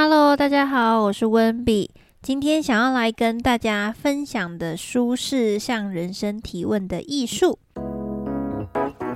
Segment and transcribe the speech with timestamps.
[0.00, 1.90] Hello，大家好，我是温比。
[2.22, 7.58] 今天想要来跟大家分享的书是《向人生提问的艺术》。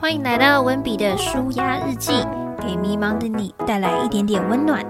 [0.01, 2.11] 欢迎来到温比的舒压日记，
[2.61, 4.85] 给迷茫的你带来一点点温暖。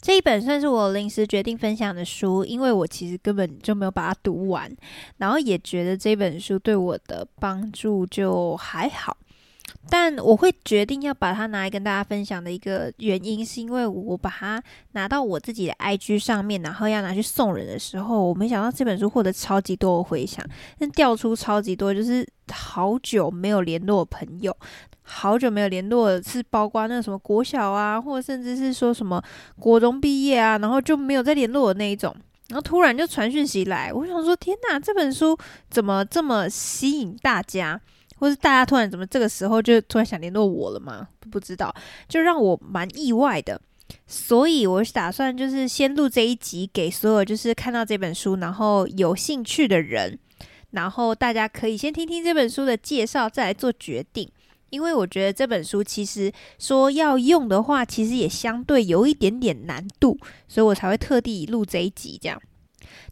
[0.00, 4.70] 这一本算是我临时决定分享的书，因为我其实根本就没有把它读完，
[5.16, 9.16] 然后也觉得这本书对我的帮助就还好。
[9.90, 14.62] 但我会决定要把它拿来跟大家分享的一个原因，是因为我把它
[14.92, 20.44] 拿到我自己的 IG 上面，然后要拿去送人的时候，我没想到这本书获得超级多的回响，
[20.78, 24.56] 但调出超级多，就是好久没有联络朋友，
[25.02, 29.22] 好久没有联络，是包括那什么国小啊，或者甚至是说什么
[29.58, 32.14] 国中毕业啊，然后就没有再联络的那一种，
[32.48, 35.36] 然后突然就传讯息来，我想说天哪，这本书
[35.70, 37.80] 怎么这么吸引大家？
[38.24, 41.06] 或是大家突然怎么这个时候就突然想联络我了吗？
[41.30, 41.74] 不知道，
[42.08, 43.60] 就让我蛮意外的。
[44.06, 50.18] 所以我打算就是先录这一集给所有就是看到这本书然后有兴趣的人，
[50.70, 54.26] 然后大家可以先听听这本书的介绍，再来做决定。
[54.70, 62.40] 因为我觉得这本书其实说要用的话，其实也相对有一点点难度，所以我才会特地录这一集这样。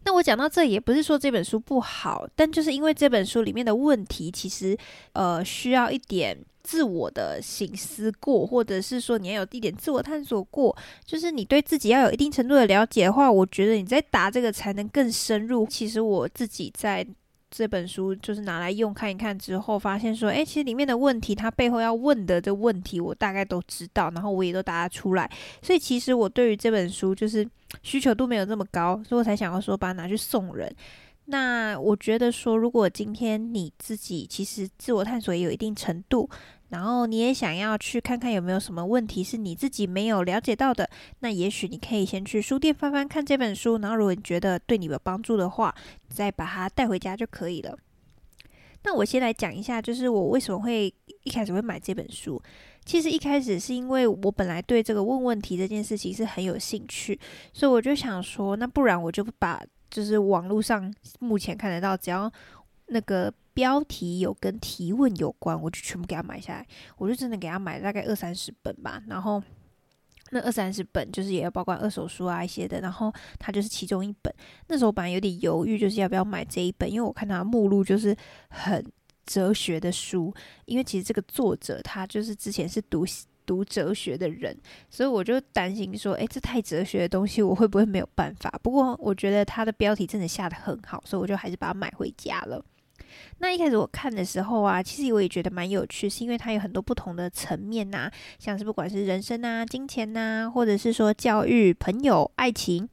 [0.04, 4.76] 那我讲到这也不是说这本书不好，但就是因为这本书里面的问题，其实
[5.12, 15.66] 呃需要一点自我的醒思过，或者是说你要有一点自我探索过，就是你对自己要有一定程度的了解的话，我觉得你在答这个才能更深入。
[15.66, 17.06] 其实我自己在。
[17.54, 25.30] 这本书就是拿来用看一看之后，发现说，哎，其实里面的问题，它背后要问的这问题，我大概都知道，然后我也都答得出来。
[25.60, 27.46] 所以其实我对于这本书就是
[27.82, 30.74] 需求度没有这么高，所以我才想要说把它拿去送人。
[31.26, 36.28] 那我觉得说，如果今天你自己其实自我探索也有一定程度。
[36.72, 40.88] 然后你也想要去看看有没有什么问题是你自己没有了解到的，
[41.20, 45.74] 那也许你可以先去书店翻翻看这本书，然后如果你觉得对你有帮助的话，
[46.08, 47.76] 再把它带回家就可以了。
[48.84, 50.92] 那我先来讲一下，就是我为什么会
[51.24, 52.42] 一开始会买这本书。
[52.86, 57.20] 其实一开始是因为我本来对这个问问题这件事情是很有兴趣，
[57.52, 60.90] 所以我就想说，那不然我就把就是网络上
[61.20, 62.32] 目前看得到，只要
[62.86, 63.30] 那个。
[63.54, 66.66] 标题有跟提问有关，我就全部给他买下来。
[66.96, 69.02] 我就真的给他买大概二三十本吧。
[69.06, 69.42] 然后
[70.30, 72.80] 那二三十本就是也要包括二手书啊一些的。
[72.80, 74.34] 然后它就是其中一本。
[74.68, 78.16] 那时候本来有点犹豫，就是要不要买这一本，因为我看它目录就是
[78.48, 78.84] 很
[79.26, 80.34] 哲学的书。
[80.64, 83.04] 因为其实这个作者他就是之前是读
[83.44, 84.56] 读哲学的人，
[84.88, 88.48] 所以我就担心说，诶，这太哲学的东西我会不会没有办法？
[88.62, 92.64] 不过我觉得它的标题真的下的很好，所以我就还是把它买回家了。
[93.38, 102.88] 那一开始我看的时候啊，其实我也觉得蛮有趣，是因为它有很多不同的层面呐，像是不管是人生啊、金钱呐，或者是说教育、朋友、爱情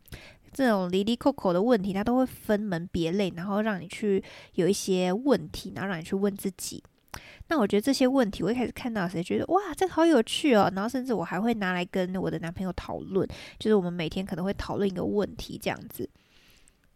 [0.51, 4.23] 这种离离扣扣的问题，它都会分门别类，然后让你去
[4.55, 6.83] 有一些问题，然后让你去问自己。
[7.47, 16.07] 那我觉得这些问题，我一开始看到时觉得哇，这个好有趣哦，然后甚至我还会拿来跟我的男朋友讨论，就是我们每天可能会讨论一个问题这样子。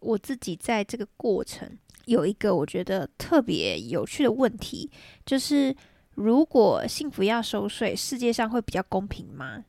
[0.00, 1.78] 我自己在这个过程。
[2.06, 4.90] 有一个我觉得特别有趣的问题，
[5.24, 5.74] 就是
[6.14, 9.64] 如果幸福要收税，世界上会比较公平吗？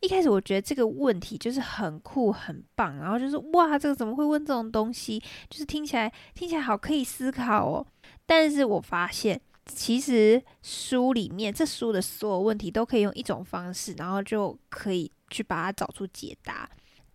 [0.00, 5.20] 一开始我觉得这个问题就是很酷很棒，然后就是哇，这个怎么会问这种东西？
[5.50, 7.86] 就是听起来听起来好可以思考哦。
[8.24, 16.70] 但是我发现，其实书里面这书的所有问题都可以用一种方式，然后就可以去把它找出解答。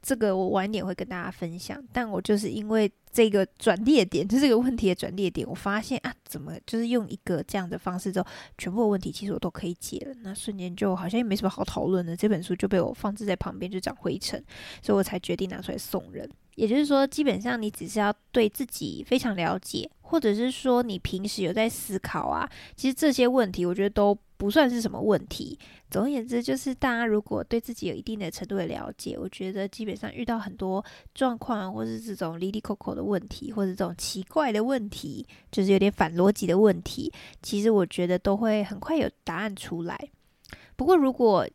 [0.06, 14.40] 这个我晚点会跟大家分享，但我就是因为这个转捩点，就这个问题的转捩点，我发现啊，怎么就是用一个这样的方式之后，全部的问题其实我都可以解了，那瞬间就好像也没什么好讨论的，这本书就被我放置在旁边就长灰尘，
[14.84, 16.30] 所以我才决定拿出来送人。
[16.54, 24.18] 也就是说，基本上你只是要对自己非常了解，或者是说你平时有在思考啊，其实这些问题我觉得都。
[24.38, 25.58] 不算是什么问题。
[25.90, 37.10] 总而言之，就是大家如果对自己有一定的程度的了解，我觉得基本上遇到很多状况，或是这种离离口口的问题，或者这种奇怪的问题，就是有点反逻辑的问题，
[37.42, 39.98] 其实我觉得都会很快有答案出来。
[40.76, 41.48] 不过如果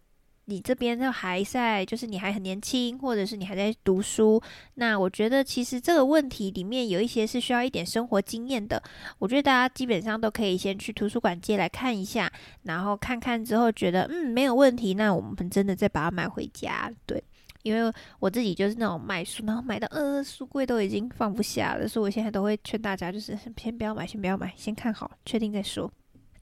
[0.51, 4.43] 你这边就还在，就是你还很年轻，或者是你还在读书，
[4.75, 8.83] 那我觉得其实这个问题里面有一些是需要一点生活经验的。
[9.21, 12.31] 我觉得大家基本上都可以先去图书馆借来看一下，
[12.65, 16.93] 然后看看之后觉得嗯没有问题，那我们真的再把它买回家。
[17.07, 17.23] 对，
[17.63, 25.89] 因为我自己就是那种买书，然后买到呃书柜都已经放不下了，所以我现在都会劝大家就是先不要买，先不要买，先看好，确定再说。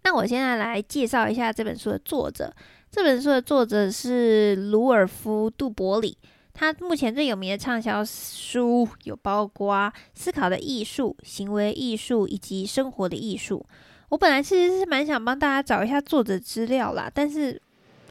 [0.05, 2.53] 那我现在来介绍一下这本书的作者。
[2.91, 6.17] 这本书的作者是鲁尔夫·杜伯里。
[6.55, 9.77] 他目前最有名的畅销书有包括
[10.15, 13.65] 《思考的艺术》《行为艺术》以及《生活的艺术》。
[14.09, 17.61] 我本来其实是蛮想帮大家找一下作者资料啦，但是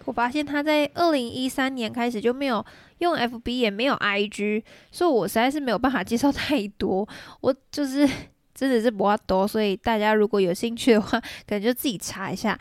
[0.05, 2.65] 我发现他在二零一三年开始就没有
[2.99, 7.05] 用 FB，也没有 IG，所以我实在是没有办法介绍太多。
[7.41, 8.07] 我就是
[8.57, 12.57] 真的是不啊多，所以大家如果有兴趣的话，可能就自己查一下。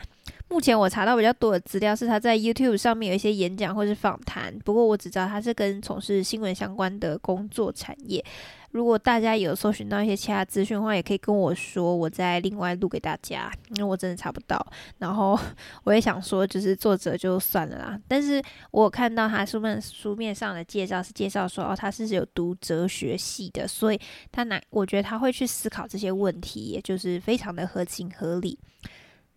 [0.49, 8.23] 目前我查到比较多的资料是他在 YouTube 上面有一些演讲或是访谈，不过我只知道他是跟从事新闻相关的工作产业。
[8.71, 14.65] 如果大家有搜寻到一些其他资讯的话，也可以跟我说，我再另外录给大家，因为我真的查不到。
[14.99, 15.39] 然后
[15.83, 17.99] 我也想说，就是作者就算了啦。
[18.07, 18.41] 但是
[18.71, 23.99] 我看到他书面书面上的介绍是介绍说，哦，他是有读哲学系的，所以
[24.31, 28.59] 他难，我觉得他会去思考这些问题，也就是非常的合情合理。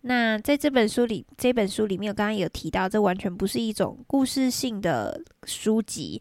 [0.01, 6.19] 那在这本书里，这本书里面，我刚刚有提到，这完全不是一种故事性的书籍，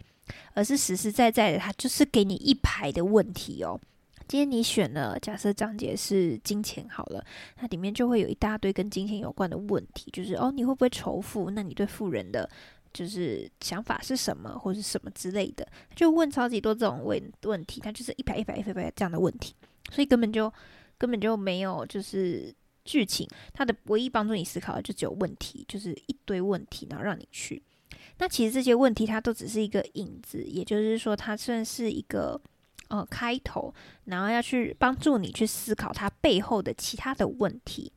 [0.53, 3.81] 而是实实在在的，它就是给你一排的问题哦。
[4.29, 7.25] 今天你选了，假设章节是金钱好了，
[7.61, 11.50] 那里面就会有一大堆跟金钱有关的问题，就是哦，你会不会仇富？
[11.50, 12.49] 那你对富人的
[12.93, 15.67] 就是想法是什么，或者什么之类的，
[15.97, 19.55] 就问超级多这种问问题，它就是一排一排一排排这样的问题，
[19.91, 20.53] 所以根本就
[20.99, 22.55] 根本就没有就是。
[22.91, 27.63] 剧情它的唯一帮助你思考的就只有问题，就是一堆问题，然后让你去。
[28.19, 32.41] 那其实这些问题它都只是一个影子，也就是说它算是一个
[32.89, 33.73] 呃开头，
[34.07, 37.93] 然后要去帮助你去思考它背后的其他的问题。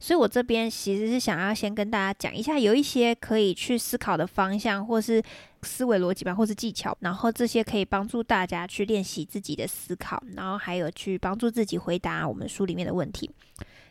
[0.00, 5.22] 所以我这边其实是想要先跟大家讲一下，有一些可以去思考的方向，或是
[5.62, 13.30] 思维逻辑吧，或是技巧，然后这些可以帮助大家去练习自己的思考，然后还有去帮助自己回答我们书里面的问题。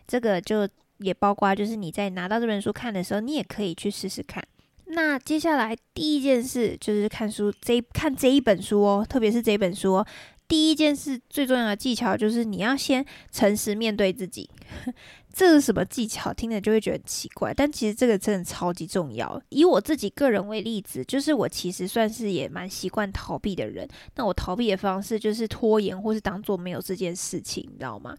[0.09, 0.67] 这个就
[0.97, 4.43] 也包括，就是你在拿到这本书看的时候，你也可以去试试看。
[4.87, 10.07] 那接下来第一件事就是看书，这看这一本书哦，特别是这本书哦，
[10.47, 14.49] 第一件事最重要的技巧就是你要先诚实面对自己。
[15.31, 16.33] 这是什么技巧？
[16.33, 19.39] 听着就会觉得奇怪，但其实这个真的超级重要。
[19.49, 23.87] 以我自己个人为例子，就是我其实算是也蛮习惯逃避的人。
[24.15, 28.17] 那我逃避的方式就是拖延，或是当做没有这件事情，你知道吗？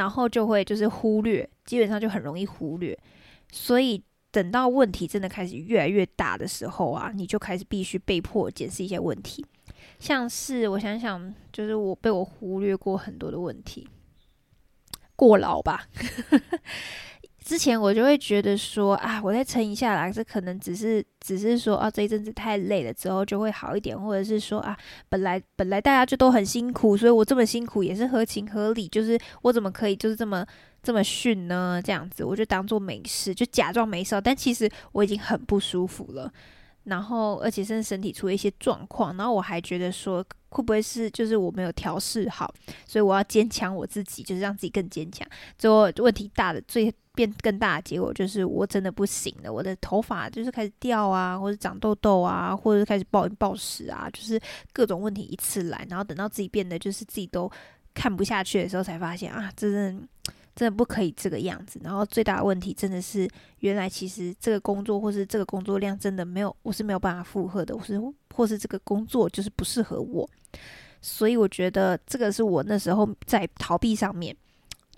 [0.00, 2.98] 然后就会就是忽略，基本上就很容易忽略。
[3.52, 9.44] 所以等到问题真的开始越来越大的时候啊，你就开始必须被迫检视一些问题。
[9.98, 13.86] 像是我想想，就是我被我忽略过很多的问题，
[15.14, 15.86] 过劳吧。
[17.50, 30.46] 之前我就会觉得说啊，我再撑一下啦，这可能只是只是说啊，这一阵子太累了，之后就会好一点，或者是说啊，本来本来大家就都很辛苦，所以我这么辛苦也是合情合理，就是我怎么可以就是这么
[30.80, 31.82] 这么训呢？
[31.84, 36.32] 这样子我就当做没事，就假装没事，但其实我已经很不舒服了。
[36.84, 42.52] 然后，而且甚至身体出了一些状况，然后我还觉得说，会不会是就是我没有调试好，
[42.86, 45.28] 所以我要坚强我自己，就是让自己更坚强。
[45.58, 54.40] 最后问题大的最变更大的结果就是我真的不行了，我的头发就是开始掉啊，或者长痘痘啊，或者开始暴饮暴食啊，就是
[54.72, 57.50] 各种问题一次来，然后等到自己变得就是自己都
[57.92, 60.02] 看不下去的时候，才发现啊，真的。
[60.56, 61.80] 真的不可以这个样子。
[61.82, 63.26] 然后最大的问题真的是，
[63.60, 67.98] 原来其实这个工作或是这个工作量真的没有，我是没有办法负荷的，我是
[68.34, 70.28] 或是这个工作就是不适合我。
[71.00, 74.36] 所以我觉得这个是我那时候在逃避上面，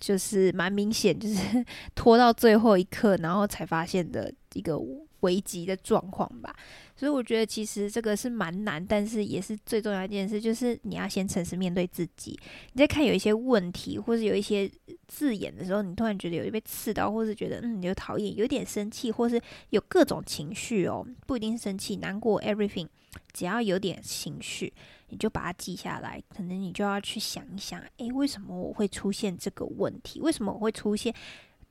[0.03, 4.77] 就是蛮明显，就是 拖到最后一刻，然后才发现的一个
[5.23, 6.55] 危急的状况吧。
[6.95, 12.39] 所以我觉得其实这个是蛮难，但是也是最重要一件事，就是你要先诚实面对自己。
[12.75, 14.71] 你在看有一些问题，或是有一些
[15.09, 22.87] 字眼的时候，你突然觉得有被刺到，或是觉得嗯有讨厌，有点生气，或是有各种情绪哦，不一定生气、难过，everything，
[23.33, 24.73] 只要有点情绪，
[25.09, 26.23] 你就把它记下来。
[26.29, 30.21] 可能你就要去想一想，诶，为什么我会出现这个问题？
[30.21, 31.13] 为什么我会出现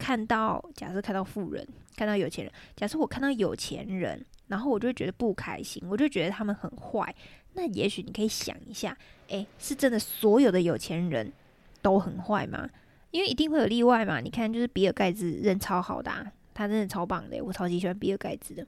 [0.01, 4.25] 看到假设看到富人，看到有钱人，假设我看到有钱人。
[4.47, 7.15] 然后我就觉得不开心，我就觉得他们很坏。
[7.53, 8.97] 那也许你可以想一下，
[9.29, 11.31] 诶，是真的所有的有钱人
[11.81, 12.69] 都很坏吗？
[13.11, 14.19] 因为一定会有例外嘛。
[14.19, 16.11] 你看，就是比尔盖茨人超好的，
[16.53, 18.67] 他真的超棒的，我超级喜欢比尔盖茨的。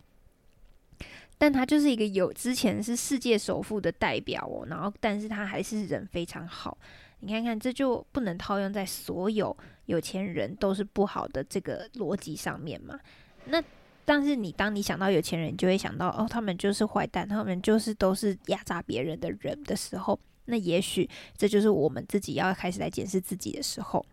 [1.37, 6.77] 但他就是一个有之前是世界首富的代表哦，然后但是他还是人非常好。
[7.23, 12.99] 你看看，这就不能套用在所有有钱人都是不好的这个逻辑上面嘛？
[13.45, 13.63] 那。
[14.05, 24.05] 但是你当你想到有钱人，就会想到哦，他们就是坏蛋，他们就是都是压榨别人的人的时候，那也许这就是我们自己要开始来检视自己的时候。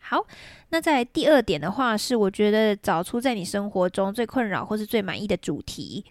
[0.00, 0.22] 好，
[0.68, 6.04] 那在第二点的话，是我觉得找出在你生活中最困扰或是最满意的主题，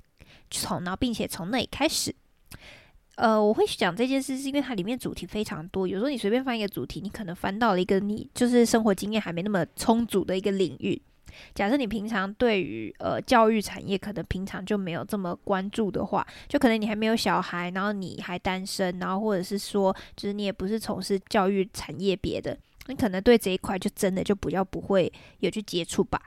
[0.49, 2.15] 从然后并且从那里开始。
[3.19, 5.85] 呃，我会讲这件事，是因为它里面主题非常多。
[5.85, 11.01] 有时候你随便翻一个主题，你可能翻到了一个你就是生活经验还没那么充足的一个领域。
[11.53, 22.57] 假设你平常对于呃教育产业可能平常就没有这么关注的话，就可能你还没有小孩，然后你还单身，然后或者是说，就是你也不是从事教育产业别的，
[22.87, 26.21] 你可能对这一块就真的就比较不会有去接触吧。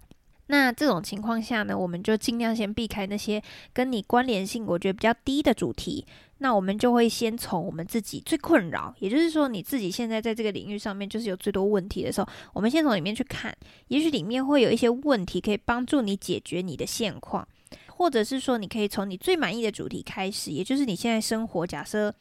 [0.49, 6.05] 那这种情况下呢，我们就尽量先避开那些跟你关联性我觉得比较低的主题。
[6.43, 13.57] 那我们就会先从我们自己最困扰，也就是说你自己现在在这个领域上面就是有最多问题的时候，我们先从里面去看，
[13.89, 17.47] 也许里面会有一些问题可以帮助你解决你的现况，
[17.87, 22.13] 或者是说你可以从你最满意的主题开始，也就是你现在生活，假设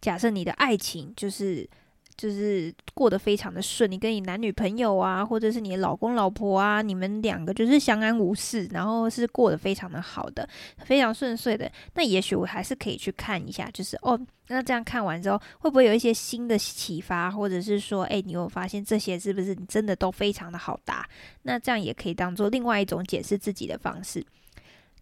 [0.00, 1.68] 假设你的爱情就是。
[2.16, 11.70] 就是过得非常的顺，你跟你男女朋友啊，或者是你的老公老婆啊，你们两个就是相安无事，然后是过得非常的好的，非常顺遂的。
[11.94, 14.18] 那也许我还是可以去看一下，就是哦，
[14.48, 21.08] 那这样看完之后，会不会有一些新的启发，或者是说，哎，你有发现这些是不是你真的都非常的好答？
[21.42, 24.24] 那这样也可以当做另外一种解释自己的方式。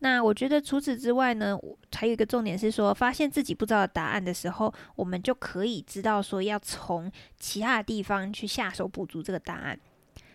[0.05, 1.57] 那我觉得除此之外呢，
[1.93, 9.79] 还有一个重点是说，发现自己不知道答案的时候，我们就可以知道说要从其他的地方去下手补足这个答案。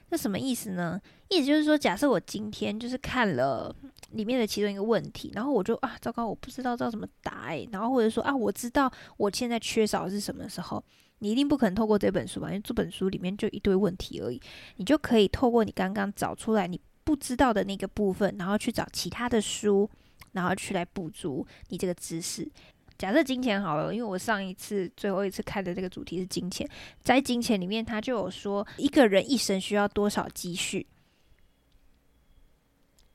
[0.08, 0.98] 那什么意思呢？
[1.28, 3.76] 意思就是说，假设我今天就是看了
[4.12, 10.82] 里面的其中一个问题，然后我就啊，糟糕，我不知道道怎么答诶，然后或者说啊，我知道我现在缺少是什么时候，
[11.20, 12.48] 你一定不可能透过这本书吧？
[12.48, 14.42] 因为这本书里面就一堆问题而已，
[14.78, 16.80] 你就可以透过你刚刚找出来你。
[17.08, 19.90] 不知道的那个部分，然后去找其他的书，
[20.34, 22.46] 然后去来补足你这个知识。
[22.98, 26.70] 假设金钱好了，因为我上一次最后一次看的这个主题是金钱，
[27.02, 30.86] 在金钱里面，他就有说一个人一生需要多少积蓄。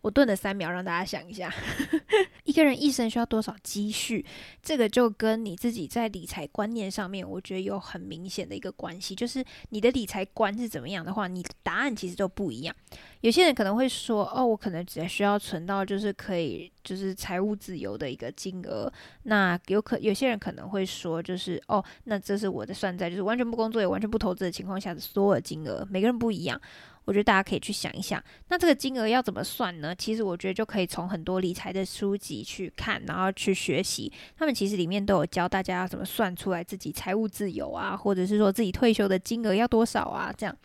[0.00, 1.52] 我顿了三秒，让大家想一下，
[2.42, 4.24] 一个人一生需要多少积蓄？
[4.62, 9.14] 这个就跟你自己在理财观念上面，我觉得有很明显的一个关系。
[9.14, 12.74] 就是你的理财观是怎么样的话，你答案其实都不一样。
[13.22, 18.92] 有些人可能会说：“哦，我可能只需要存到就是可以就是财务自由的一个金额。”
[19.24, 26.60] 那有可有些人可能会说：“就是哦，那这是我的算在就是完全不工作也完全不投资的情况下的所有金额。”每个人不一样。
[27.04, 29.92] 我觉得大家可以去想一想，那这个金额要怎么算呢？
[29.92, 34.12] 其实我觉得就可以从很多理财的书籍去看，然后去学习。
[34.36, 40.56] 他们其实里面都有教大家要怎么算出来自己财务自由啊，或者是说自己退休的金额要多少啊，这样。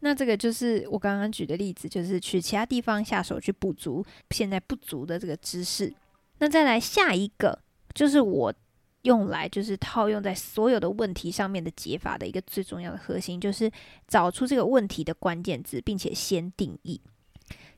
[0.00, 5.92] 那这个就是我刚刚举的例子，就是去其他地方下手去补足现在不足的这个知识。
[6.38, 7.58] 那再来下一个，
[7.94, 8.54] 就是我。
[9.02, 13.68] 用来就是套用在所有的问题上面的解法的一个最重要的核心，就是
[14.06, 17.00] 找出这个问题的关键字，并且先定义。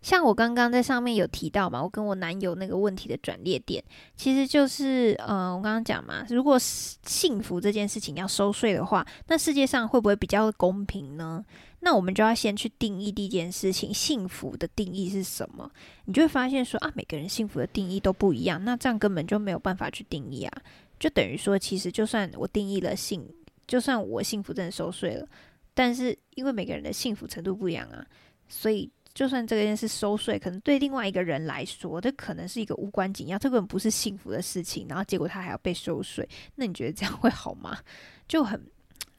[0.05, 3.83] 像我刚刚在上面有提到嘛，我跟我男友那个问题的转捩点，
[4.15, 11.43] 其实就是，呃，我刚刚讲嘛，如果幸福这件事情要收税的话，那世界上会不会比较公平呢？
[11.81, 15.71] 那我们就要先去定义第一件事情，幸福的定义是什么？
[16.05, 20.63] 你就会发现说啊，每个人幸福的定义都不一样，那这样根本就没有办法去定义啊。
[21.01, 23.27] 就等于说，其实就算我定义了幸，
[23.67, 25.27] 就算我幸福真的收税了，
[25.73, 28.05] 但是因为每个人的幸福程度不一样啊，
[28.51, 37.79] 所以就算这件事收税，可能对另外一个人来说，这可能是一个无关紧要，这根本不是幸福的事情，然后结果他还要被收税，那你觉得这样会好吗？
[38.27, 38.61] 就很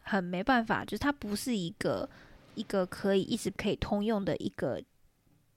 [0.01, 2.09] 很没办法，就是它不是一个
[2.55, 4.81] 一个可以一直可以通用的一个。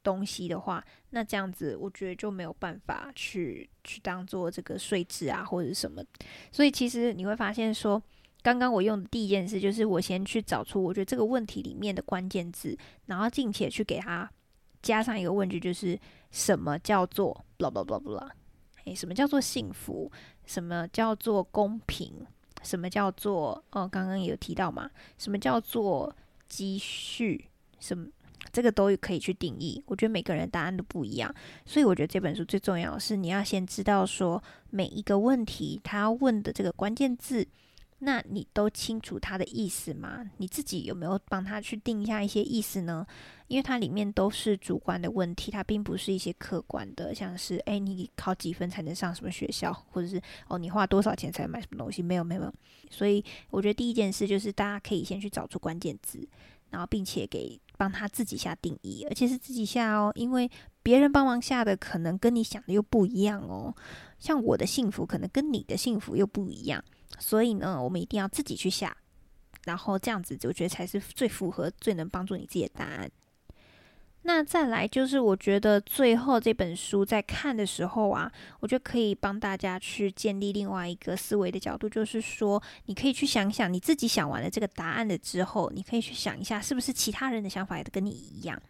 [0.00, 6.02] 东西的话，那这样子我觉得就没有办法去去当做这个税制啊或者什么。
[6.50, 8.02] 所以其实你会发现说，
[8.42, 12.76] 刚刚我用的第一件事就是我先去找出我觉得这个问题里面的关键字，
[13.06, 14.30] 然后并且去给他
[14.82, 15.98] 加上一个问句，就是
[16.30, 18.28] 什么叫做 blah blah blah blah，
[18.84, 20.10] 诶，什么叫做幸福？
[20.46, 22.12] 什么叫做公平？
[22.62, 23.86] 什么叫做哦？
[23.86, 24.90] 刚刚有提到嘛？
[25.18, 26.14] 什么叫做
[26.48, 27.44] 积蓄？
[27.80, 28.08] 什么？
[28.50, 31.32] 这个都可以去定义，我觉得每个人答案都不一样，
[31.66, 37.46] 所以我觉得这本书最重要的是你要先知道说每一个问题他问的这个关键字，
[38.00, 40.24] 那你都清楚他的意思吗？
[40.36, 43.06] 你自己有没有帮他去定一下一些意思呢？
[43.48, 52.02] 因为它里面都是主观的问题，它并不是一些客观的，像是诶，你考几分才能上什么学校，或者是哦你花多少钱才买什么东西？
[52.02, 52.52] 没有没有，
[52.90, 56.28] 所以我觉得第一件事就是大家可以先去找出关键字，
[56.70, 57.60] 然后并且给。
[57.78, 60.50] 帮他自己下定义，而且是自己下哦，因为
[60.82, 63.72] 别人帮忙下的可能跟你想的又不一样哦。
[64.18, 66.82] 像我的幸福可能跟你的幸福又不一样，
[67.18, 68.96] 所以呢，我们一定要自己去下。
[69.64, 73.10] 然后这样子，我觉得才是最符合、最能帮助你自己的答案。
[74.22, 88.60] 那再来就是，我觉得最后这本书在看的时候啊，我觉得可以帮大家去建立另外一个思维的角度，就是说，你可以去想想你自己想完了这个答案了之后，你可以去想一下，是不是其他人的想法也跟你一样？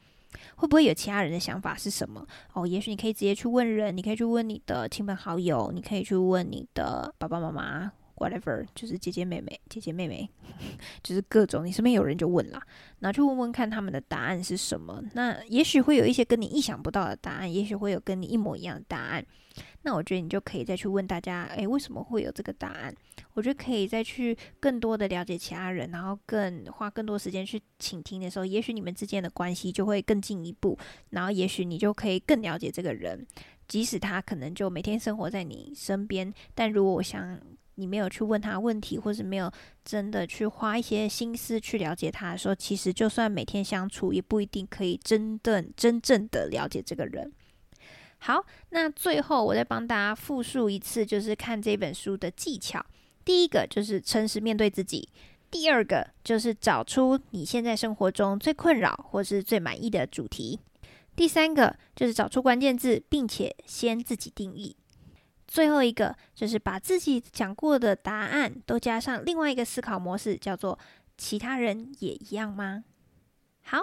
[0.56, 2.24] 会不会有其他人的想法是什么？
[2.52, 7.92] 哦，也许你可以直接去问人，你可以去问你的亲朋好友，你可以去问你的爸爸妈妈。
[8.18, 10.28] whatever，就是姐姐妹妹，姐姐妹妹，
[11.02, 12.62] 就是各种，你身边有人就问啦，
[13.00, 15.02] 然后去问问看他们的答案是什么。
[15.14, 19.24] 那也许会有一些跟你意想不到的答案，也许会有跟你一模一样的答案。
[19.82, 22.94] 那我觉得你就可以再去问大家，诶，为什么会有这个答案？
[23.34, 30.78] 我觉得可以再去更多的了解其他人，然后更花更多时间去倾听的时候，也许你们之间的关系就会更进一步。
[31.10, 33.26] 然后也许你就可以更了解这个人，
[33.66, 37.40] 即使他可能就每天生活在你身边，但如果我想。
[37.78, 39.50] 你没有去问他问题，或是没有
[39.84, 47.32] 真的去花一些心思去了解他的时候，其实就算每天相处，也不一定可以真正真正的了解这个人。
[48.18, 52.84] 好，那最后我再帮大家复述一次，就是看这本书的技巧。
[53.24, 55.08] 第一个就是诚实面对自己，
[55.50, 60.58] 第二个就是找出你现在生活中最困扰或是最满意的主题，
[61.14, 64.74] 第三个就是找出关键字，并且先自己定义。
[65.48, 70.78] 最后一个就是把自己讲过的答案都加上另外一个思考模式，叫做
[71.18, 72.84] “其他人也一样吗？”
[73.64, 73.78] 好。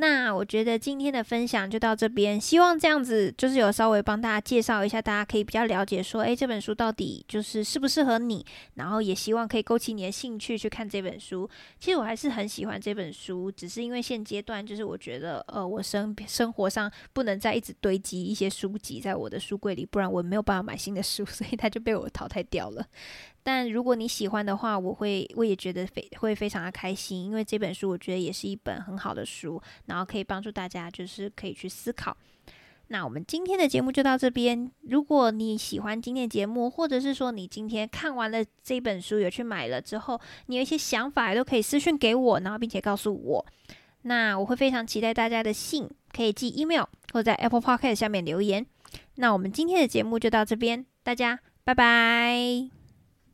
[0.00, 11.48] 那我觉得今天的分享就到这边，希望这样子就是有稍微帮大家介绍一下，大家可以比较了解说，诶，这本书到底就是适不适合你，然后也希望可以勾起你的兴趣去看这本书。
[11.80, 22.86] 其实我还是很喜欢这本书，只是因为现阶段就是我觉得，呃，我生生活上不能再一直堆积一些书籍在我的书柜里，不然我没有办法买新的书， 所以它就被我淘汰掉了。
[23.42, 32.16] 但如果你喜欢的话，我会我也觉得非会非常的开心，因为这本书我觉得也是一本很好的书，然后可以帮助大家就是可以去思考。
[32.90, 34.70] 那我们今天的节目就到这边。
[34.82, 43.46] 如果你喜欢今天的节目，或者是说你今天看完了这本书有去买了之后，你有一些想法都可以私信给我，然后并且告诉我。
[44.02, 48.64] 那我会非常期待大家的信，可以寄 email 或在 Apple Podcast 下面留言。
[49.16, 52.77] 那我们今天的节目就到这边，大家拜拜。